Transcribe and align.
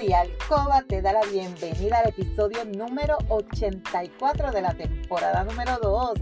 Lady 0.00 0.14
Alcoba 0.14 0.82
te 0.88 1.02
da 1.02 1.12
la 1.12 1.20
bienvenida 1.30 1.98
al 1.98 2.08
episodio 2.08 2.64
número 2.64 3.18
84 3.28 4.50
de 4.50 4.62
la 4.62 4.72
temporada 4.72 5.44
número 5.44 5.78
2. 5.82 6.12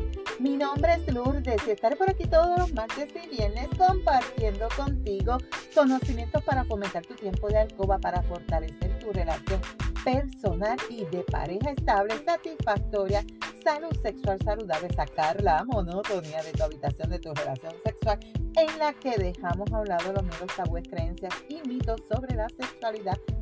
Mi 0.41 0.57
nombre 0.57 0.95
es 0.95 1.15
Lourdes 1.15 1.63
y 1.65 1.71
estaré 1.71 1.95
por 1.95 2.11
aquí 2.11 2.25
todos 2.25 2.59
los 2.59 2.73
martes 2.75 3.11
y 3.15 3.29
viernes 3.29 3.69
compartiendo 3.79 4.67
contigo 4.77 5.39
conocimientos 5.77 6.43
para 6.43 6.65
fomentar 6.65 7.07
tu 7.07 7.15
tiempo 7.15 7.49
de 7.49 7.59
alcoba 7.59 7.99
para 7.99 8.21
fortalecer 8.23 8.99
tu 8.99 9.13
relación 9.13 9.61
personal 10.03 10.77
y 10.91 11.05
de 11.05 11.23
pareja 11.31 11.71
estable, 11.71 12.15
satisfactoria, 12.25 13.25
salud 13.63 13.97
sexual 14.03 14.41
saludable, 14.45 14.93
sacar 14.93 15.41
la 15.41 15.63
monotonía 15.65 16.43
de 16.43 16.51
tu 16.51 16.65
habitación, 16.65 17.11
de 17.11 17.21
tu 17.21 17.33
relación 17.33 17.75
sexual, 17.85 18.19
en 18.57 18.79
la 18.79 18.93
que 18.95 19.17
dejamos 19.17 19.73
a 19.73 19.79
un 19.79 19.87
lado 19.87 20.13
los 20.13 20.25
miedos, 20.25 20.57
tabúes, 20.57 20.89
creencias 20.89 21.35
y 21.49 21.63
mitos 21.69 22.01
sobre 22.11 22.35
la 22.35 22.49
sexualidad 22.49 23.17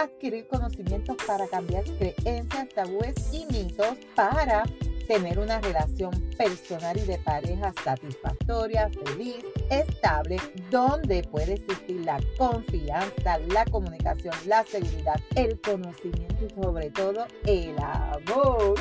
adquirir 0.00 0.46
conocimientos 0.48 1.16
para 1.26 1.46
cambiar 1.48 1.84
creencias, 1.84 2.68
tabúes 2.74 3.14
y 3.32 3.46
mitos 3.46 3.98
para 4.14 4.64
tener 5.06 5.38
una 5.40 5.60
relación 5.60 6.12
personal 6.38 6.96
y 6.96 7.00
de 7.00 7.18
pareja 7.18 7.72
satisfactoria, 7.82 8.88
feliz, 9.04 9.44
estable, 9.68 10.36
donde 10.70 11.24
puede 11.24 11.54
existir 11.54 12.04
la 12.04 12.20
confianza, 12.38 13.38
la 13.48 13.64
comunicación, 13.64 14.32
la 14.46 14.64
seguridad, 14.64 15.20
el 15.34 15.60
conocimiento 15.60 16.46
y 16.46 16.62
sobre 16.62 16.90
todo 16.90 17.26
el 17.44 17.76
amor. 17.80 18.74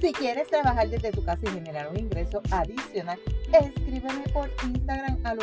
Si 0.00 0.12
quieres 0.12 0.46
trabajar 0.46 0.88
desde 0.88 1.10
tu 1.10 1.24
casa 1.24 1.40
y 1.42 1.48
generar 1.48 1.88
un 1.88 1.98
ingreso 1.98 2.40
adicional, 2.52 3.18
escríbeme 3.52 4.22
por 4.32 4.48
Instagram 4.62 5.18
a 5.24 5.34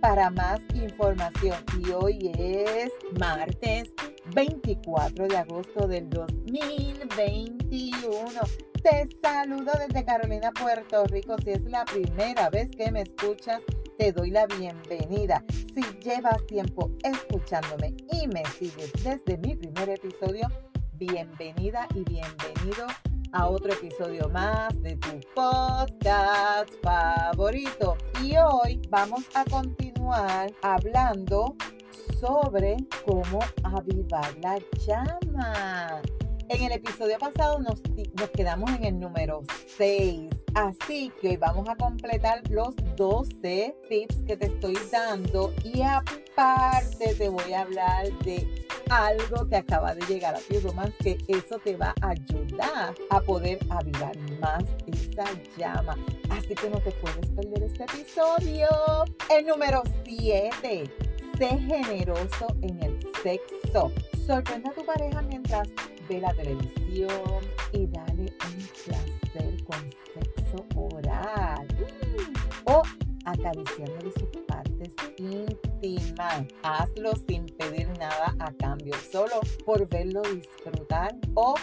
para 0.00 0.30
más 0.30 0.60
información. 0.74 1.56
Y 1.78 1.90
hoy 1.90 2.32
es 2.38 2.90
martes 3.18 3.90
24 4.34 5.28
de 5.28 5.36
agosto 5.36 5.86
del 5.86 6.08
2021. 6.10 8.28
Te 8.82 9.06
saludo 9.22 9.70
desde 9.86 10.04
Carolina, 10.04 10.50
Puerto 10.52 11.04
Rico. 11.06 11.36
Si 11.42 11.50
es 11.50 11.62
la 11.64 11.84
primera 11.84 12.48
vez 12.50 12.70
que 12.76 12.92
me 12.92 13.02
escuchas, 13.02 13.60
te 13.98 14.12
doy 14.12 14.30
la 14.30 14.46
bienvenida. 14.46 15.44
Si 15.74 15.82
llevas 16.00 16.46
tiempo 16.46 16.90
escuchándome 17.02 17.96
y 18.12 18.28
me 18.28 18.44
sigues 18.58 18.92
desde 19.02 19.36
mi 19.38 19.56
primer 19.56 19.88
episodio, 19.90 20.48
bienvenida 20.98 21.88
y 21.94 22.04
bienvenido 22.04 22.86
a 23.32 23.48
otro 23.48 23.72
episodio 23.72 24.28
más 24.30 24.80
de 24.82 24.96
tu 24.96 25.20
podcast 25.34 26.70
favorito. 26.82 27.96
Y 28.22 28.36
hoy 28.36 28.80
vamos 28.88 29.24
a 29.34 29.44
continuar 29.44 30.52
hablando 30.62 31.54
sobre 32.20 32.76
cómo 33.04 33.40
avivar 33.62 34.36
la 34.42 34.58
llama. 34.86 36.02
En 36.48 36.62
el 36.62 36.72
episodio 36.72 37.18
pasado 37.18 37.58
nos, 37.58 37.82
nos, 38.14 38.30
quedamos 38.30 38.70
en 38.70 38.84
el 38.84 39.00
número 39.00 39.42
6. 39.76 40.30
Así 40.54 41.12
que 41.20 41.30
hoy 41.30 41.36
vamos 41.36 41.68
a 41.68 41.74
completar 41.76 42.42
los 42.50 42.74
12 42.96 43.76
tips 43.88 44.16
que 44.26 44.36
te 44.36 44.46
estoy 44.46 44.78
dando. 44.92 45.52
Y 45.64 45.82
aparte 45.82 47.14
te 47.14 47.28
voy 47.28 47.52
a 47.52 47.62
hablar 47.62 48.12
de 48.24 48.65
algo 48.90 49.48
que 49.48 49.56
acaba 49.56 49.94
de 49.94 50.06
llegar 50.06 50.34
a 50.34 50.38
tu 50.38 50.60
Romance, 50.60 50.96
que 51.02 51.18
eso 51.28 51.58
te 51.58 51.76
va 51.76 51.94
a 52.00 52.10
ayudar 52.10 52.94
a 53.10 53.20
poder 53.20 53.58
avivar 53.70 54.16
más 54.40 54.64
esa 54.86 55.24
llama. 55.56 55.96
Así 56.30 56.54
que 56.54 56.70
no 56.70 56.78
te 56.80 56.92
puedes 56.92 57.28
perder 57.30 57.62
este 57.62 57.84
episodio. 57.84 58.68
El 59.30 59.46
número 59.46 59.82
7 60.04 60.90
Sé 61.38 61.48
generoso 61.48 62.46
en 62.62 62.82
el 62.82 62.98
sexo. 63.22 63.92
Sorprende 64.26 64.70
a 64.70 64.72
tu 64.72 64.86
pareja 64.86 65.20
mientras 65.20 65.68
ve 66.08 66.18
la 66.18 66.32
televisión 66.32 67.42
y 67.72 67.86
dale 67.88 68.32
un 68.46 68.68
placer 68.86 69.64
con 69.64 69.90
sexo 70.14 70.64
oral. 70.76 71.68
O 72.64 72.82
acariciándole 73.26 74.12
sus 74.12 74.44
partes 74.46 74.94
íntimas. 75.18 75.65
Hazlo 76.62 77.12
sin 77.28 77.46
pedir 77.46 77.88
nada 77.98 78.34
a 78.40 78.52
cambio, 78.54 78.94
solo 79.12 79.40
por 79.64 79.88
verlo 79.88 80.22
disfrutar 80.22 81.14
o 81.34 81.54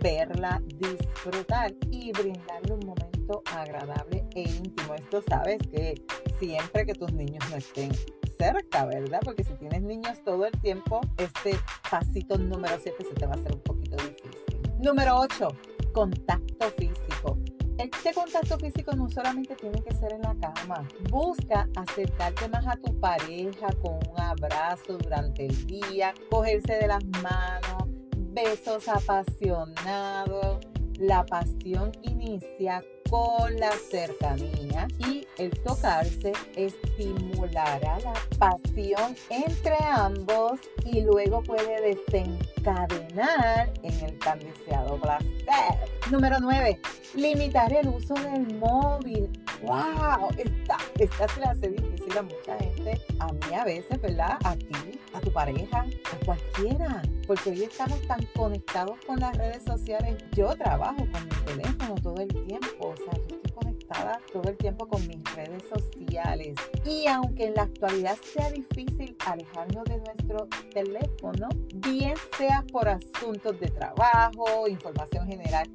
verla 0.00 0.62
disfrutar 0.78 1.74
y 1.90 2.12
brindarle 2.12 2.74
un 2.74 2.86
momento 2.86 3.42
agradable 3.46 4.24
e 4.34 4.42
íntimo. 4.42 4.94
Esto 4.94 5.22
sabes 5.28 5.58
que 5.68 5.94
siempre 6.38 6.86
que 6.86 6.94
tus 6.94 7.12
niños 7.12 7.42
no 7.50 7.56
estén 7.56 7.90
cerca, 8.38 8.84
¿verdad? 8.86 9.20
Porque 9.24 9.42
si 9.42 9.54
tienes 9.54 9.82
niños 9.82 10.22
todo 10.24 10.46
el 10.46 10.52
tiempo, 10.60 11.00
este 11.16 11.58
pasito 11.90 12.38
número 12.38 12.76
7 12.80 12.96
se 13.04 13.14
te 13.14 13.26
va 13.26 13.34
a 13.34 13.36
hacer 13.36 13.52
un 13.52 13.62
poquito 13.62 13.96
difícil. 13.96 14.60
Número 14.78 15.18
8, 15.18 15.48
contacto 15.92 16.70
físico. 16.78 17.38
Este 17.82 18.14
contacto 18.14 18.56
físico 18.58 18.94
no 18.94 19.10
solamente 19.10 19.56
tiene 19.56 19.82
que 19.82 19.92
ser 19.96 20.12
en 20.12 20.22
la 20.22 20.36
cama. 20.36 20.86
Busca 21.10 21.68
acercarte 21.74 22.48
más 22.48 22.64
a 22.64 22.76
tu 22.76 22.94
pareja 23.00 23.66
con 23.82 23.94
un 24.08 24.20
abrazo 24.20 24.98
durante 24.98 25.46
el 25.46 25.66
día, 25.66 26.14
cogerse 26.30 26.74
de 26.74 26.86
las 26.86 27.04
manos, 27.20 27.88
besos 28.16 28.88
apasionados. 28.88 30.64
La 31.00 31.26
pasión 31.26 31.90
inicia 32.02 32.84
con 33.12 33.60
la 33.60 33.72
cercanía 33.72 34.88
y 34.98 35.28
el 35.36 35.50
tocarse 35.64 36.32
estimulará 36.56 37.98
la 38.00 38.14
pasión 38.38 39.14
entre 39.28 39.76
ambos 39.84 40.58
y 40.86 41.02
luego 41.02 41.42
puede 41.42 41.94
desencadenar 41.94 43.70
en 43.82 44.00
el 44.00 44.18
tan 44.18 44.38
deseado 44.38 44.98
placer. 44.98 45.92
Número 46.10 46.38
9. 46.40 46.80
Limitar 47.14 47.70
el 47.74 47.88
uso 47.88 48.14
del 48.14 48.54
móvil. 48.58 49.28
¡Wow! 49.62 50.30
Esta, 50.38 50.78
esta 50.98 51.28
se 51.28 51.40
la 51.40 51.50
hace 51.50 51.68
difícil 51.68 52.18
a 52.18 52.22
mucha 52.22 52.58
gente. 52.58 53.00
A 53.20 53.26
mí 53.26 53.54
a 53.54 53.64
veces, 53.64 54.00
¿verdad? 54.00 54.38
A 54.44 54.56
ti, 54.56 54.98
a 55.12 55.20
tu 55.20 55.30
pareja, 55.30 55.84
a 56.12 56.24
cualquiera. 56.24 57.02
Porque 57.26 57.50
hoy 57.50 57.64
estamos 57.64 58.00
tan 58.08 58.26
conectados 58.34 58.98
con 59.06 59.20
las 59.20 59.36
redes 59.36 59.62
sociales. 59.64 60.16
Yo 60.32 60.54
trabajo 60.56 61.06
con 61.12 61.24
mi 61.24 61.44
teléfono 61.44 61.94
todo 62.02 62.16
el 62.20 62.28
tiempo 62.46 62.94
yo 63.06 63.36
estoy 63.36 63.52
conectada 63.52 64.20
todo 64.32 64.48
el 64.48 64.56
tiempo 64.56 64.86
con 64.86 65.06
mis 65.06 65.22
redes 65.34 65.62
sociales. 65.68 66.54
Y 66.84 67.06
aunque 67.06 67.46
en 67.46 67.54
la 67.54 67.62
actualidad 67.62 68.16
sea 68.22 68.50
difícil 68.50 69.16
alejarnos 69.26 69.84
de 69.84 69.98
nuestro 69.98 70.48
teléfono, 70.72 71.48
bien 71.74 72.14
sea 72.36 72.64
por 72.72 72.88
asuntos 72.88 73.58
de 73.60 73.68
trabajo, 73.68 74.68
información 74.68 75.26
general, 75.26 75.68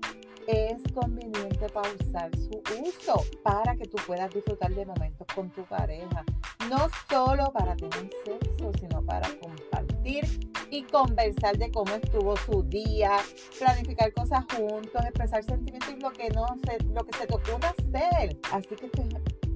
es 0.48 0.82
conveniente 0.94 1.68
pausar 1.70 2.32
su 2.38 2.62
uso 2.82 3.22
para 3.44 3.76
que 3.76 3.86
tú 3.86 3.98
puedas 4.08 4.34
disfrutar 4.34 4.74
de 4.74 4.86
momentos 4.86 5.28
con 5.36 5.50
tu 5.52 5.64
pareja. 5.66 6.24
No 6.70 6.88
solo 7.10 7.52
para 7.52 7.76
tener 7.76 8.10
sexo, 8.26 8.72
sino 8.80 9.06
para 9.06 9.28
compartir 9.42 10.26
y 10.70 10.84
conversar 10.84 11.58
de 11.58 11.70
cómo 11.72 11.94
estuvo 11.96 12.36
su 12.38 12.64
día, 12.64 13.18
planificar 13.60 14.14
cosas 14.14 14.46
juntos, 14.56 15.04
expresar 15.04 15.44
sentimientos 15.44 15.94
y 15.98 16.00
lo 16.00 16.12
que 16.12 16.30
no 16.30 16.46
se, 16.66 16.84
lo 16.86 17.06
que 17.06 17.18
se 17.18 17.28
te 17.28 17.36
ocurra 17.36 17.74
hacer. 17.78 18.38
Así 18.52 18.76
que 18.76 18.86
este, 18.86 19.08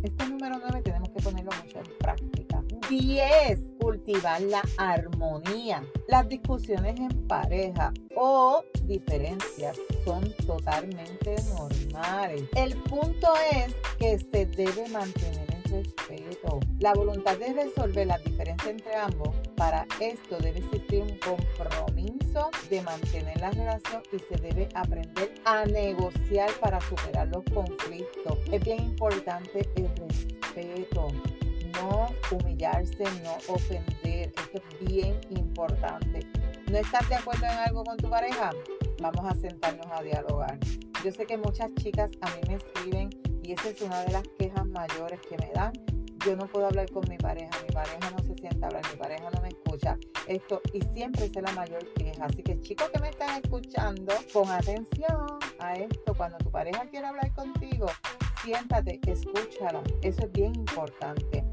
este 0.04 0.30
número 0.30 0.58
9 0.60 0.82
tenemos 0.82 1.10
que 1.10 1.22
ponerlo 1.22 1.52
mucho 1.64 1.80
en 1.80 1.98
práctica. 1.98 2.61
10. 2.92 3.60
Cultivar 3.80 4.42
la 4.42 4.62
armonía. 4.78 5.82
Las 6.10 6.28
discusiones 6.28 7.00
en 7.00 7.26
pareja 7.26 7.94
o 8.18 8.66
diferencias 8.84 9.78
son 10.04 10.34
totalmente 10.46 11.36
normales. 11.58 12.44
El 12.54 12.76
punto 12.84 13.30
es 13.54 13.74
que 13.98 14.20
se 14.20 14.46
debe 14.46 14.90
mantener 14.90 15.52
respeto. 15.72 16.60
La 16.80 16.94
voluntad 16.94 17.38
de 17.38 17.54
resolver 17.54 18.08
las 18.08 18.24
diferencias 18.24 18.70
entre 18.70 18.96
ambos, 18.96 19.30
para 19.56 19.88
esto 20.00 20.38
debe 20.40 20.60
existir 20.60 21.02
un 21.02 21.18
compromiso 21.20 22.50
de 22.70 22.82
mantener 22.82 23.40
la 23.40 23.52
relación 23.52 24.04
y 24.12 24.20
se 24.20 24.42
debe 24.42 24.68
aprender 24.76 25.34
a 25.46 25.66
negociar 25.66 26.52
para 26.60 26.80
superar 26.82 27.28
los 27.30 27.44
conflictos. 27.54 28.38
Es 28.52 28.64
bien 28.64 28.84
importante 28.84 29.68
el 29.76 29.90
respeto, 29.96 31.08
no 31.82 32.08
humillarse, 32.32 33.04
no 33.24 33.54
ofender. 33.54 34.32
Esto 34.36 34.58
es 34.58 34.88
bien 34.88 35.20
importante 35.30 36.22
¿No 36.72 36.78
estás 36.78 37.10
de 37.10 37.16
acuerdo 37.16 37.46
en 37.48 37.52
algo 37.52 37.84
con 37.84 37.98
tu 37.98 38.10
pareja? 38.10 38.52
Vamos 39.02 39.26
a 39.30 39.36
sentarnos 39.36 39.88
a 39.92 40.02
dialogar. 40.02 40.58
Yo 41.04 41.12
sé 41.12 41.26
que 41.26 41.38
muchas 41.38 41.70
chicas 41.76 42.12
a 42.22 42.30
mí 42.34 42.42
me 42.48 42.56
escriben 42.56 43.10
y 43.44 43.52
esa 43.52 43.72
es 43.72 43.82
una 43.82 44.00
de 44.06 44.14
las 44.14 44.24
quejas 44.40 44.66
mayores 44.68 45.20
que 45.28 45.38
me 45.38 45.52
dan. 45.54 45.74
Yo 46.26 46.38
no 46.38 46.48
puedo 46.48 46.68
hablar 46.68 46.90
con 46.92 47.04
mi 47.10 47.18
pareja, 47.18 47.52
mi 47.68 47.74
pareja 47.74 48.12
no 48.12 48.24
se 48.24 48.36
sienta 48.36 48.68
a 48.68 48.70
hablar, 48.70 48.84
mi 48.90 48.98
pareja 48.98 49.30
no 49.34 49.42
me 49.42 49.50
escucha. 49.50 49.98
Esto, 50.28 50.62
y 50.72 50.80
siempre 50.94 51.26
es 51.26 51.36
la 51.36 51.52
mayor 51.52 51.86
queja. 51.96 52.24
Así 52.24 52.42
que 52.42 52.58
chicos 52.62 52.90
que 52.90 53.00
me 53.00 53.10
están 53.10 53.42
escuchando, 53.44 54.14
pon 54.32 54.50
atención 54.50 55.28
a 55.60 55.74
esto. 55.74 56.14
Cuando 56.16 56.38
tu 56.38 56.52
pareja 56.52 56.86
quiere 56.90 57.08
hablar 57.08 57.34
contigo, 57.34 57.88
siéntate, 58.44 59.00
escúchala. 59.08 59.82
Eso 60.02 60.24
es 60.24 60.32
bien 60.32 60.56
importante. 60.56 61.44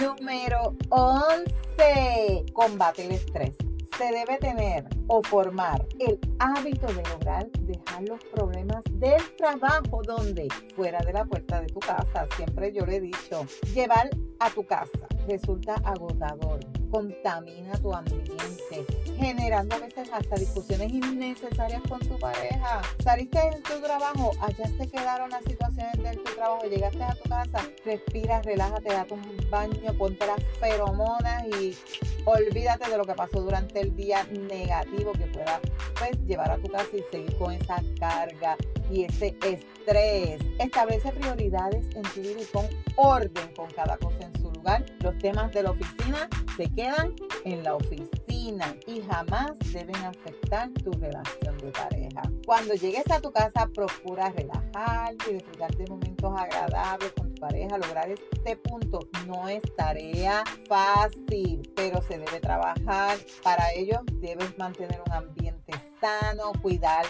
Número 0.00 0.76
11. 0.90 2.44
Combate 2.52 3.06
el 3.06 3.12
estrés 3.12 3.56
se 4.00 4.12
debe 4.12 4.38
tener 4.38 4.84
o 5.08 5.22
formar 5.22 5.84
el 5.98 6.18
hábito 6.38 6.86
de 6.86 7.02
lograr 7.02 7.50
dejar 7.60 8.02
los 8.08 8.24
problemas 8.32 8.82
del 8.92 9.20
trabajo 9.36 10.00
donde 10.06 10.48
fuera 10.74 11.00
de 11.00 11.12
la 11.12 11.26
puerta 11.26 11.60
de 11.60 11.66
tu 11.66 11.80
casa. 11.80 12.26
Siempre 12.34 12.72
yo 12.72 12.86
le 12.86 12.96
he 12.96 13.00
dicho, 13.00 13.44
llevar 13.74 14.08
a 14.38 14.48
tu 14.48 14.64
casa 14.64 15.06
resulta 15.28 15.74
agotador 15.84 16.60
contamina 16.90 17.72
tu 17.78 17.92
ambiente, 17.92 18.86
generando 19.16 19.76
a 19.76 19.78
veces 19.78 20.08
hasta 20.12 20.36
discusiones 20.36 20.92
innecesarias 20.92 21.82
con 21.88 22.00
tu 22.00 22.18
pareja. 22.18 22.82
Saliste 23.02 23.38
de 23.38 23.60
tu 23.62 23.80
trabajo, 23.80 24.32
allá 24.40 24.66
se 24.76 24.88
quedaron 24.88 25.30
las 25.30 25.44
situaciones 25.44 26.02
de 26.02 26.16
tu 26.16 26.34
trabajo, 26.34 26.64
llegaste 26.64 27.02
a 27.02 27.14
tu 27.14 27.28
casa, 27.28 27.68
respira, 27.84 28.42
relájate, 28.42 28.92
date 28.92 29.14
un 29.14 29.50
baño, 29.50 29.92
ponte 29.98 30.26
las 30.26 30.42
feromonas 30.58 31.46
y 31.46 31.76
olvídate 32.24 32.90
de 32.90 32.98
lo 32.98 33.04
que 33.04 33.14
pasó 33.14 33.40
durante 33.40 33.80
el 33.80 33.96
día 33.96 34.24
negativo 34.24 35.12
que 35.12 35.26
pueda 35.26 35.60
pues, 35.98 36.18
llevar 36.26 36.50
a 36.50 36.56
tu 36.58 36.68
casa 36.68 36.88
y 36.94 37.02
seguir 37.10 37.36
con 37.36 37.52
esa 37.52 37.82
carga 37.98 38.56
y 38.90 39.04
ese 39.04 39.36
estrés. 39.44 40.40
Establece 40.58 41.12
prioridades 41.12 41.86
en 41.94 42.02
tu 42.02 42.20
vida 42.20 42.40
y 42.40 42.44
pon 42.46 42.66
orden 42.96 43.54
con 43.54 43.70
cada 43.70 43.96
cosa 43.96 44.18
en 44.22 44.42
su 44.42 44.49
lugar. 44.60 44.84
Los 45.00 45.16
temas 45.18 45.52
de 45.52 45.62
la 45.62 45.70
oficina 45.70 46.28
se 46.56 46.68
quedan 46.74 47.14
en 47.44 47.64
la 47.64 47.74
oficina 47.74 48.76
y 48.86 49.02
jamás 49.02 49.52
deben 49.72 49.96
afectar 49.96 50.70
tu 50.84 50.92
relación 50.92 51.56
de 51.58 51.70
pareja. 51.70 52.22
Cuando 52.46 52.74
llegues 52.74 53.10
a 53.10 53.20
tu 53.20 53.30
casa, 53.32 53.68
procura 53.74 54.30
relajarte 54.30 55.30
y 55.30 55.34
disfrutar 55.34 55.74
de 55.76 55.86
momentos 55.86 56.32
agradables 56.36 57.12
con 57.12 57.34
tu 57.34 57.40
pareja. 57.40 57.78
Lograr 57.78 58.10
este 58.10 58.56
punto 58.56 59.00
no 59.26 59.48
es 59.48 59.62
tarea 59.76 60.44
fácil, 60.68 61.70
pero 61.74 62.02
se 62.02 62.18
debe 62.18 62.40
trabajar. 62.40 63.18
Para 63.42 63.72
ello, 63.74 64.00
debes 64.20 64.56
mantener 64.58 65.00
un 65.06 65.12
ambiente 65.12 65.72
sano, 66.00 66.52
cuidar 66.60 67.06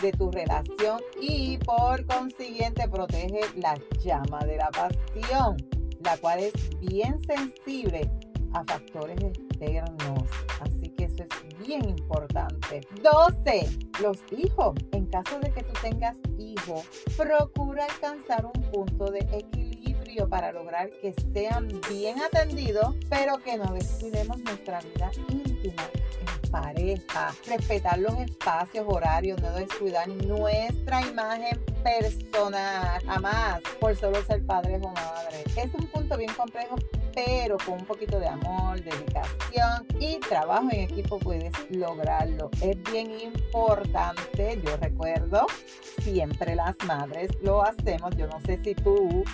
de 0.00 0.12
tu 0.12 0.30
relación 0.30 1.00
y 1.20 1.58
por 1.58 2.04
consiguiente 2.06 2.88
protege 2.88 3.40
la 3.56 3.74
llama 4.02 4.40
de 4.44 4.56
la 4.56 4.70
pasión, 4.70 5.56
la 6.04 6.16
cual 6.18 6.40
es 6.40 6.52
bien 6.80 7.18
sensible 7.24 8.10
a 8.52 8.64
factores 8.64 9.18
externos. 9.20 10.28
Así 10.60 10.88
que 10.90 11.04
eso 11.04 11.24
es 11.24 11.66
bien 11.66 11.88
importante. 11.88 12.86
12. 13.02 13.68
Los 14.00 14.18
hijos. 14.32 14.74
En 14.92 15.06
caso 15.06 15.38
de 15.40 15.50
que 15.50 15.62
tú 15.62 15.72
tengas 15.82 16.16
hijos, 16.38 16.84
procura 17.16 17.86
alcanzar 17.86 18.46
un 18.46 18.62
punto 18.70 19.06
de 19.06 19.20
equilibrio 19.32 20.28
para 20.28 20.52
lograr 20.52 20.90
que 21.02 21.14
sean 21.32 21.68
bien 21.90 22.20
atendidos, 22.22 22.94
pero 23.08 23.38
que 23.38 23.56
no 23.56 23.72
descuidemos 23.72 24.38
nuestra 24.40 24.80
vida 24.80 25.10
íntima 25.28 25.82
pareja, 26.54 27.34
respetar 27.48 27.98
los 27.98 28.14
espacios, 28.20 28.84
horarios, 28.86 29.42
no 29.42 29.50
descuidar 29.54 30.06
nuestra 30.08 31.00
imagen 31.02 31.60
personal, 31.82 33.02
jamás, 33.04 33.60
por 33.80 33.96
solo 33.96 34.24
ser 34.24 34.46
padres 34.46 34.80
o 34.84 34.90
madres. 34.90 35.44
Es 35.56 35.74
un 35.74 35.88
punto 35.88 36.16
bien 36.16 36.32
complejo, 36.34 36.76
pero 37.12 37.56
con 37.58 37.80
un 37.80 37.84
poquito 37.84 38.20
de 38.20 38.28
amor, 38.28 38.80
dedicación 38.80 39.84
y 39.98 40.20
trabajo 40.20 40.68
en 40.70 40.82
equipo 40.82 41.18
puedes 41.18 41.52
lograrlo. 41.70 42.50
Es 42.60 42.80
bien 42.84 43.10
importante, 43.20 44.60
yo 44.64 44.76
recuerdo, 44.76 45.46
siempre 46.04 46.54
las 46.54 46.76
madres 46.86 47.32
lo 47.42 47.64
hacemos, 47.64 48.14
yo 48.16 48.28
no 48.28 48.40
sé 48.46 48.60
si 48.62 48.76
tú 48.76 49.24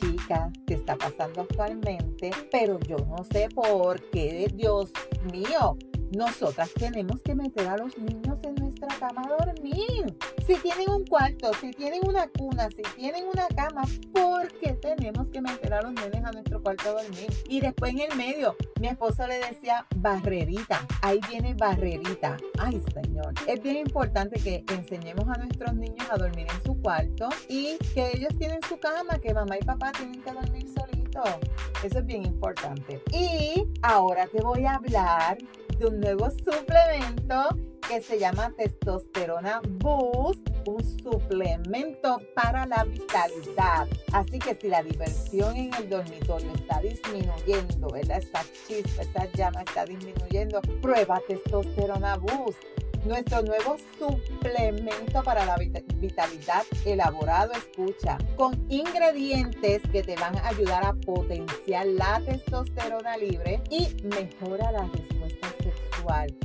chica 0.00 0.50
te 0.64 0.74
está 0.74 0.96
pasando 0.96 1.42
actualmente, 1.42 2.30
pero 2.50 2.80
yo 2.80 2.96
no 2.96 3.22
sé 3.30 3.50
por 3.54 4.00
qué, 4.10 4.50
Dios 4.54 4.90
mío, 5.30 5.76
nosotras 6.10 6.72
tenemos 6.74 7.22
que 7.22 7.34
meter 7.34 7.68
a 7.68 7.76
los 7.76 7.96
niños 7.98 8.38
en 8.42 8.54
nuestra 8.56 8.88
cama 8.98 9.22
a 9.22 9.44
dormir. 9.44 10.16
Si 10.46 10.54
tienen 10.56 10.90
un 10.90 11.04
cuarto, 11.06 11.52
si 11.60 11.70
tienen 11.70 12.00
una 12.06 12.28
cuna, 12.28 12.68
si 12.70 12.82
tienen 12.96 13.26
una 13.26 13.46
cama, 13.48 13.82
¿por 14.12 14.48
qué 14.58 14.72
tenemos 14.72 15.30
que 15.30 15.40
meter 15.40 15.72
a 15.74 15.82
los 15.82 15.92
nenes 15.92 16.24
a 16.24 16.32
nuestro 16.32 16.62
cuarto 16.62 16.90
a 16.90 17.02
dormir? 17.02 17.30
Y 17.48 17.60
después 17.60 17.92
en 17.92 18.00
el 18.00 18.16
medio, 18.16 18.56
mi 18.80 18.88
esposo 18.88 19.26
le 19.26 19.38
decía 19.38 19.86
barrerita. 19.96 20.86
Ahí 21.02 21.20
viene 21.28 21.54
barrerita. 21.54 22.36
Ay, 22.58 22.82
Señor. 22.92 23.32
Es 23.46 23.62
bien 23.62 23.76
importante 23.76 24.40
que 24.40 24.64
enseñemos 24.72 25.28
a 25.28 25.38
nuestros 25.38 25.74
niños 25.74 26.06
a 26.10 26.16
dormir 26.16 26.46
en 26.52 26.62
su 26.64 26.80
cuarto 26.80 27.28
y 27.48 27.78
que 27.94 28.10
ellos 28.14 28.34
tienen 28.36 28.60
su 28.68 28.78
cama, 28.78 29.18
que 29.18 29.32
mamá 29.32 29.56
y 29.58 29.64
papá 29.64 29.92
tienen 29.92 30.20
que 30.22 30.32
dormir 30.32 30.66
solitos. 30.68 31.36
Eso 31.84 31.98
es 31.98 32.06
bien 32.06 32.24
importante. 32.24 33.00
Y 33.12 33.66
ahora 33.82 34.26
te 34.26 34.40
voy 34.42 34.64
a 34.64 34.74
hablar 34.74 35.38
de 35.80 35.86
un 35.86 35.98
nuevo 35.98 36.28
suplemento 36.30 37.56
que 37.88 38.02
se 38.02 38.18
llama 38.18 38.52
Testosterona 38.54 39.62
Boost, 39.78 40.46
un 40.66 40.84
suplemento 41.02 42.20
para 42.34 42.66
la 42.66 42.84
vitalidad. 42.84 43.88
Así 44.12 44.38
que 44.38 44.54
si 44.54 44.68
la 44.68 44.82
diversión 44.82 45.56
en 45.56 45.72
el 45.74 45.88
dormitorio 45.88 46.52
está 46.54 46.82
disminuyendo, 46.82 47.88
¿verdad? 47.88 48.18
Esa 48.18 48.42
chispa, 48.68 49.02
esa 49.02 49.24
llama 49.32 49.62
está 49.62 49.86
disminuyendo, 49.86 50.60
prueba 50.82 51.18
Testosterona 51.26 52.18
Boost 52.18 52.62
nuestro 53.06 53.40
nuevo 53.40 53.76
suplemento 53.98 55.22
para 55.22 55.46
la 55.46 55.56
vitalidad 55.56 56.64
elaborado, 56.84 57.52
escucha, 57.52 58.18
con 58.36 58.66
ingredientes 58.68 59.80
que 59.90 60.02
te 60.02 60.16
van 60.16 60.36
a 60.36 60.48
ayudar 60.48 60.84
a 60.84 60.92
potenciar 60.92 61.86
la 61.86 62.20
testosterona 62.26 63.16
libre 63.16 63.62
y 63.70 63.88
mejora 64.02 64.70
la 64.70 64.82
respuesta 64.82 65.19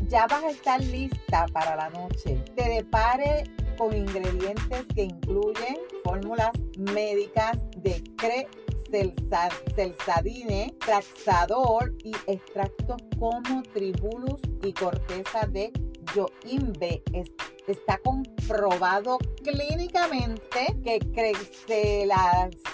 Ya 0.08 0.28
vas 0.28 0.44
a 0.44 0.50
estar 0.50 0.82
lista 0.82 1.46
para 1.54 1.76
la 1.76 1.90
noche. 1.90 2.44
Te 2.56 2.70
depare 2.70 3.44
con 3.78 3.96
ingredientes 3.96 4.86
que 4.94 5.04
incluyen 5.04 5.78
fórmulas 6.04 6.52
médicas 6.94 7.58
de 7.78 8.02
CRE 8.18 8.48
celsadine, 9.76 10.74
traxador 10.80 11.94
y 12.04 12.14
extractos 12.28 13.02
como 13.20 13.64
tribulus 13.74 14.42
y 14.64 14.74
corteza 14.74 15.48
de 15.48 15.72
Yoimbe. 16.14 17.04
Está 17.68 17.98
comprobado 17.98 19.18
clínicamente 19.44 20.76
que 20.84 21.00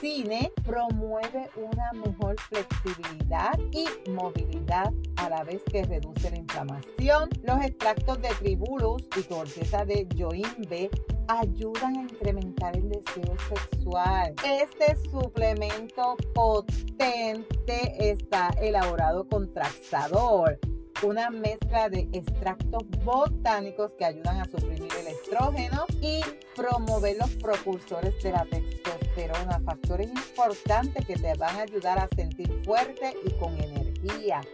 cine 0.02 0.52
promueve 0.66 1.50
una 1.56 1.94
mejor 1.94 2.36
flexibilidad 2.42 3.58
y 3.72 3.88
movilidad 4.10 4.92
a 5.16 5.30
la 5.30 5.44
vez 5.44 5.62
que 5.72 5.84
reduce 5.84 6.30
la 6.30 6.38
inflamación. 6.38 7.30
Los 7.44 7.64
extractos 7.64 8.22
de 8.22 8.30
tribulus 8.40 9.04
y 9.16 9.24
corteza 9.24 9.86
de 9.86 10.08
Yoimbe 10.14 10.90
ayudan 11.28 11.96
a 11.96 12.02
incrementar 12.02 12.76
el 12.76 12.90
deseo 12.90 13.36
sexual. 13.48 14.34
Este 14.44 14.98
suplemento 15.10 16.18
potente 16.34 18.12
está 18.12 18.50
elaborado 18.62 19.26
con 19.30 19.54
traxador 19.54 20.60
una 21.04 21.30
mezcla 21.30 21.90
de 21.90 22.08
extractos 22.14 22.84
botánicos 23.04 23.94
que 23.94 24.06
ayudan 24.06 24.42
a 24.42 24.46
suprimir 24.46 24.92
el 25.00 25.08
estrógeno 25.08 25.86
y 26.02 26.22
promover 26.56 27.18
los 27.18 27.30
propulsores 27.36 28.22
de 28.22 28.32
la 28.32 28.46
testosterona, 28.46 29.60
factores 29.66 30.10
importantes 30.10 31.06
que 31.06 31.16
te 31.16 31.34
van 31.36 31.56
a 31.56 31.62
ayudar 31.64 32.00
a 32.00 32.08
sentir 32.16 32.52
fuerte 32.64 33.16
y 33.26 33.32
con 33.40 33.54
energía. 33.54 33.81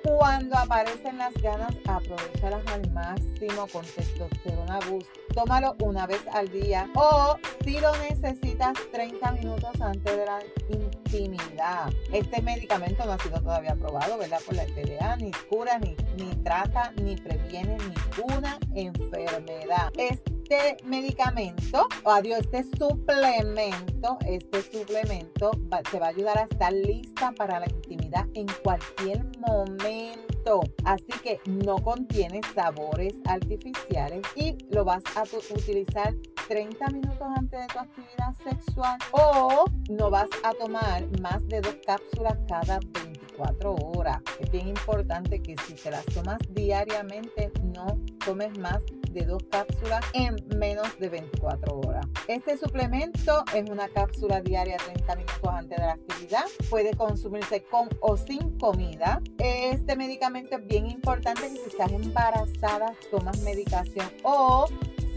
Cuando 0.03 0.57
aparecen 0.57 1.17
las 1.17 1.33
ganas, 1.35 1.73
aprovechalas 1.87 2.65
al 2.67 2.91
máximo 2.91 3.67
con 3.71 3.85
testosterona 3.85 4.79
boost. 4.89 5.07
Tómalo 5.33 5.75
una 5.81 6.05
vez 6.05 6.21
al 6.33 6.49
día 6.49 6.89
o 6.95 7.37
si 7.63 7.79
lo 7.79 7.95
necesitas 7.97 8.73
30 8.91 9.31
minutos 9.33 9.79
antes 9.79 10.17
de 10.17 10.25
la 10.25 10.39
intimidad. 10.69 11.89
Este 12.11 12.41
medicamento 12.41 13.05
no 13.05 13.13
ha 13.13 13.19
sido 13.19 13.39
todavía 13.39 13.71
aprobado, 13.71 14.17
¿verdad? 14.17 14.39
Por 14.45 14.55
la 14.55 14.63
FDA, 14.63 15.15
ni 15.17 15.31
cura, 15.49 15.79
ni, 15.79 15.95
ni 16.17 16.35
trata, 16.43 16.91
ni 17.01 17.15
previene 17.15 17.77
ninguna 17.77 18.59
enfermedad. 18.73 19.91
Es 19.97 20.23
este 20.49 20.85
medicamento, 20.85 21.87
o 22.03 22.11
adiós, 22.11 22.39
este 22.39 22.63
suplemento, 22.77 24.17
este 24.25 24.61
suplemento 24.61 25.51
te 25.91 25.99
va 25.99 26.07
a 26.07 26.09
ayudar 26.09 26.37
a 26.37 26.43
estar 26.43 26.71
lista 26.71 27.33
para 27.33 27.59
la 27.59 27.65
intimidad 27.65 28.25
en 28.33 28.47
cualquier 28.63 29.25
momento. 29.39 30.61
Así 30.85 31.11
que 31.21 31.41
no 31.45 31.77
contiene 31.79 32.39
sabores 32.55 33.15
artificiales 33.25 34.21
y 34.35 34.57
lo 34.69 34.85
vas 34.85 35.03
a 35.17 35.23
utilizar 35.53 36.13
30 36.47 36.87
minutos 36.91 37.27
antes 37.35 37.59
de 37.59 37.67
tu 37.67 37.79
actividad 37.79 38.33
sexual 38.41 38.97
o 39.11 39.65
no 39.89 40.09
vas 40.09 40.29
a 40.43 40.53
tomar 40.53 41.03
más 41.19 41.45
de 41.47 41.59
dos 41.59 41.75
cápsulas 41.85 42.37
cada 42.47 42.79
24 43.03 43.75
horas. 43.75 44.21
Es 44.39 44.49
bien 44.49 44.69
importante 44.69 45.41
que 45.41 45.55
si 45.65 45.73
te 45.73 45.91
las 45.91 46.05
tomas 46.05 46.39
diariamente 46.51 47.51
no 47.75 47.99
tomes 48.25 48.57
más 48.57 48.81
de 49.17 49.25
dos 49.25 49.43
cápsulas 49.49 50.05
en 50.13 50.35
menos 50.57 50.97
de 50.99 51.09
24 51.09 51.79
horas. 51.79 52.05
Este 52.27 52.57
suplemento 52.57 53.43
es 53.53 53.69
una 53.69 53.87
cápsula 53.89 54.41
diaria 54.41 54.77
30 54.77 55.15
minutos 55.15 55.49
antes 55.49 55.77
de 55.77 55.85
la 55.85 55.93
actividad. 55.93 56.45
Puede 56.69 56.95
consumirse 56.95 57.63
con 57.63 57.89
o 58.01 58.15
sin 58.17 58.57
comida. 58.59 59.21
Este 59.39 59.95
medicamento 59.95 60.57
es 60.57 60.67
bien 60.67 60.87
importante 60.87 61.49
si 61.49 61.57
estás 61.57 61.91
embarazada 61.91 62.93
tomas 63.09 63.39
medicación 63.41 64.07
o 64.23 64.67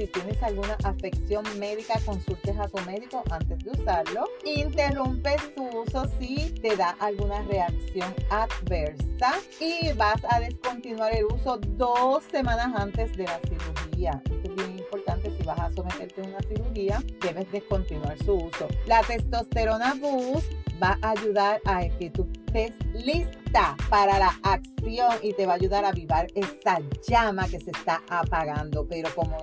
si 0.01 0.07
tienes 0.07 0.43
alguna 0.43 0.79
afección 0.85 1.45
médica, 1.59 2.01
consultes 2.07 2.59
a 2.59 2.69
tu 2.69 2.81
médico 2.87 3.23
antes 3.31 3.59
de 3.59 3.71
usarlo. 3.71 4.25
Interrumpe 4.47 5.37
su 5.55 5.63
uso 5.63 6.07
si 6.19 6.55
te 6.63 6.75
da 6.75 6.97
alguna 7.01 7.43
reacción 7.43 8.15
adversa 8.31 9.35
y 9.61 9.93
vas 9.93 10.23
a 10.31 10.41
descontinuar 10.41 11.15
el 11.15 11.27
uso 11.27 11.59
dos 11.59 12.25
semanas 12.25 12.73
antes 12.75 13.15
de 13.15 13.25
la 13.25 13.39
cirugía. 13.41 13.90
Esto 14.09 14.35
es 14.45 14.55
bien 14.55 14.79
importante 14.79 15.31
si 15.37 15.43
vas 15.43 15.59
a 15.61 15.71
someterte 15.73 16.23
a 16.23 16.25
una 16.25 16.41
cirugía, 16.41 17.03
debes 17.21 17.51
descontinuar 17.53 18.17
su 18.25 18.35
uso. 18.35 18.67
La 18.87 19.03
testosterona 19.03 19.95
boost 19.95 20.51
va 20.83 20.99
a 21.03 21.11
ayudar 21.11 21.61
a 21.67 21.87
que 21.99 22.11
tú 22.11 22.27
estés 22.47 22.73
lista 22.95 23.77
para 23.91 24.19
la 24.19 24.39
acción 24.43 25.13
y 25.23 25.35
te 25.35 25.45
va 25.45 25.53
a 25.53 25.57
ayudar 25.57 25.85
a 25.85 25.89
avivar 25.89 26.29
esa 26.35 26.81
llama 27.07 27.47
que 27.49 27.61
se 27.61 27.71
está 27.71 28.03
apagando. 28.09 28.87
Pero 28.89 29.15
como 29.15 29.37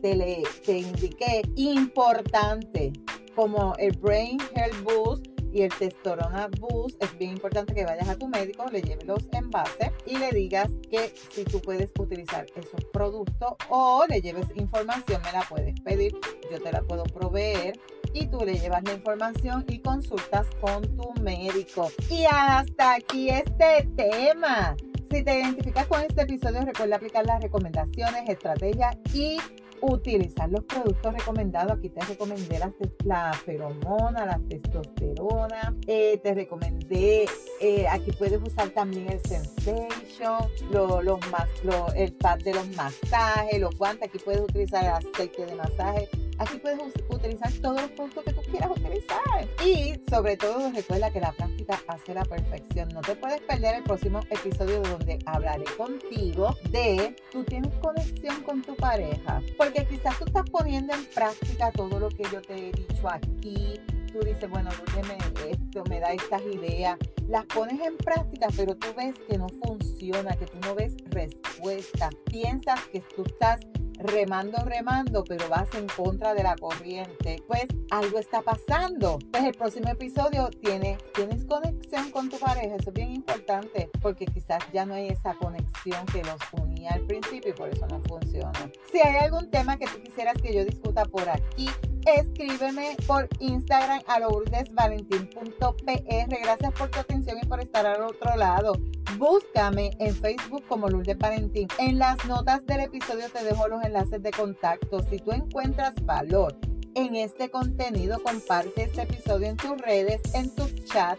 te, 0.00 0.16
le, 0.16 0.42
te 0.64 0.78
indiqué 0.78 1.42
importante 1.56 2.92
como 3.36 3.74
el 3.76 3.96
Brain 3.98 4.38
Health 4.54 4.82
Boost 4.84 5.37
y 5.52 5.62
el 5.62 5.70
Testosterona 5.70 6.48
Boost, 6.58 7.02
es 7.02 7.16
bien 7.18 7.32
importante 7.32 7.74
que 7.74 7.84
vayas 7.84 8.08
a 8.08 8.16
tu 8.16 8.28
médico, 8.28 8.66
le 8.70 8.82
lleves 8.82 9.06
los 9.06 9.24
envases 9.32 9.90
y 10.06 10.18
le 10.18 10.30
digas 10.30 10.70
que 10.90 11.14
si 11.30 11.44
tú 11.44 11.60
puedes 11.60 11.90
utilizar 11.98 12.46
esos 12.54 12.84
productos 12.92 13.54
o 13.68 14.04
le 14.08 14.20
lleves 14.20 14.46
información, 14.54 15.22
me 15.22 15.32
la 15.32 15.42
puedes 15.48 15.80
pedir, 15.80 16.14
yo 16.50 16.60
te 16.60 16.72
la 16.72 16.82
puedo 16.82 17.04
proveer 17.04 17.78
y 18.12 18.26
tú 18.26 18.44
le 18.44 18.58
llevas 18.58 18.82
la 18.84 18.92
información 18.94 19.64
y 19.68 19.78
consultas 19.80 20.46
con 20.60 20.82
tu 20.96 21.12
médico. 21.20 21.90
Y 22.10 22.24
hasta 22.24 22.94
aquí 22.94 23.28
este 23.30 23.88
tema. 23.96 24.76
Si 25.10 25.24
te 25.24 25.38
identificas 25.38 25.86
con 25.86 26.02
este 26.02 26.22
episodio, 26.22 26.60
recuerda 26.66 26.96
aplicar 26.96 27.24
las 27.24 27.42
recomendaciones, 27.42 28.28
estrategias 28.28 28.96
y 29.14 29.38
utilizar 29.80 30.48
los 30.50 30.64
productos 30.64 31.14
recomendados. 31.14 31.78
Aquí 31.78 31.88
te 31.88 32.00
recomendé 32.04 32.60
la, 33.04 33.32
feromona, 33.32 34.26
la 34.26 34.40
testosterona, 34.48 35.74
eh, 35.86 36.18
te 36.22 36.34
recomendé, 36.34 37.26
eh, 37.60 37.86
aquí 37.88 38.12
puedes 38.12 38.40
usar 38.42 38.70
también 38.70 39.10
el 39.10 39.20
Sensation, 39.20 40.50
los 40.70 41.20
más, 41.30 41.48
el 41.94 42.12
pad 42.14 42.38
de 42.40 42.54
los 42.54 42.68
masajes, 42.76 43.60
los 43.60 43.76
guantes, 43.76 44.08
aquí 44.08 44.18
puedes 44.18 44.40
utilizar 44.40 44.84
el 44.84 44.90
aceite 44.90 45.46
de 45.46 45.54
masaje 45.54 46.08
Aquí 46.38 46.58
puedes 46.58 46.78
utilizar 47.08 47.52
todos 47.60 47.82
los 47.82 47.90
productos 47.90 48.24
que 48.24 48.32
tú 48.32 48.42
quieras 48.50 48.70
utilizar. 48.70 49.48
Y 49.64 50.00
sobre 50.08 50.36
todo 50.36 50.70
recuerda 50.72 51.10
que 51.10 51.20
la 51.20 51.32
práctica 51.32 51.80
hace 51.88 52.14
la 52.14 52.24
perfección. 52.24 52.88
No 52.90 53.00
te 53.00 53.16
puedes 53.16 53.40
perder 53.40 53.76
el 53.76 53.82
próximo 53.82 54.20
episodio 54.30 54.80
donde 54.82 55.18
hablaré 55.26 55.64
contigo 55.76 56.56
de 56.70 57.16
tú 57.32 57.44
tienes 57.44 57.74
conexión 57.80 58.42
con 58.42 58.62
tu 58.62 58.76
pareja. 58.76 59.42
Porque 59.56 59.84
quizás 59.86 60.18
tú 60.18 60.26
estás 60.26 60.48
poniendo 60.50 60.94
en 60.94 61.04
práctica 61.06 61.72
todo 61.72 61.98
lo 61.98 62.08
que 62.08 62.24
yo 62.32 62.40
te 62.40 62.68
he 62.68 62.72
dicho 62.72 63.08
aquí. 63.08 63.80
Tú 64.12 64.20
dices, 64.20 64.48
bueno, 64.48 64.70
dime 64.94 65.18
esto, 65.50 65.84
me 65.88 66.00
da 66.00 66.12
estas 66.12 66.42
ideas. 66.42 66.96
Las 67.28 67.44
pones 67.46 67.80
en 67.80 67.96
práctica, 67.96 68.48
pero 68.56 68.74
tú 68.74 68.88
ves 68.96 69.14
que 69.28 69.36
no 69.36 69.48
funciona, 69.62 70.34
que 70.36 70.46
tú 70.46 70.58
no 70.62 70.74
ves 70.74 70.96
respuesta. 71.10 72.08
Piensas 72.24 72.80
que 72.90 73.00
tú 73.00 73.24
estás 73.26 73.60
remando, 73.98 74.58
remando, 74.64 75.24
pero 75.24 75.48
vas 75.48 75.68
en 75.74 75.86
contra 75.88 76.34
de 76.34 76.42
la 76.42 76.56
corriente, 76.56 77.42
pues 77.46 77.66
algo 77.90 78.18
está 78.18 78.42
pasando. 78.42 79.18
Pues 79.30 79.44
el 79.44 79.54
próximo 79.54 79.88
episodio 79.88 80.48
tiene, 80.62 80.98
tienes 81.14 81.44
conexión 81.44 82.10
con 82.10 82.28
tu 82.28 82.38
pareja, 82.38 82.76
eso 82.76 82.90
es 82.90 82.94
bien 82.94 83.12
importante, 83.12 83.90
porque 84.00 84.26
quizás 84.26 84.62
ya 84.72 84.86
no 84.86 84.94
hay 84.94 85.08
esa 85.08 85.34
conexión 85.34 86.04
que 86.06 86.22
los 86.22 86.38
unía 86.62 86.92
al 86.92 87.02
principio 87.02 87.50
y 87.50 87.54
por 87.54 87.68
eso 87.68 87.86
no 87.88 88.00
funciona. 88.02 88.70
Si 88.90 89.00
hay 89.00 89.16
algún 89.16 89.50
tema 89.50 89.76
que 89.76 89.86
tú 89.86 90.02
quisieras 90.02 90.40
que 90.40 90.54
yo 90.54 90.64
discuta 90.64 91.04
por 91.04 91.28
aquí, 91.28 91.68
escríbeme 92.16 92.96
por 93.06 93.28
Instagram 93.40 94.00
a 94.06 94.20
lourdesvalentín.pr. 94.20 96.42
Gracias 96.42 96.72
por 96.72 96.90
tu 96.90 97.00
atención 97.00 97.38
y 97.42 97.46
por 97.46 97.60
estar 97.60 97.86
al 97.86 98.02
otro 98.02 98.36
lado. 98.36 98.72
Búscame 99.16 99.90
en 99.98 100.14
Facebook 100.14 100.64
como 100.68 100.88
Lourdes 100.88 101.18
Valentín. 101.18 101.68
En 101.78 101.98
las 101.98 102.24
notas 102.26 102.64
del 102.66 102.80
episodio 102.80 103.28
te 103.30 103.42
dejo 103.44 103.66
los 103.68 103.82
enlaces 103.84 104.22
de 104.22 104.30
contacto. 104.30 105.00
Si 105.08 105.18
tú 105.18 105.32
encuentras 105.32 105.94
valor 106.04 106.56
en 106.94 107.16
este 107.16 107.50
contenido, 107.50 108.22
comparte 108.22 108.84
este 108.84 109.02
episodio 109.02 109.48
en 109.48 109.56
tus 109.56 109.76
redes, 109.78 110.20
en 110.34 110.54
tu 110.54 110.68
chat 110.84 111.18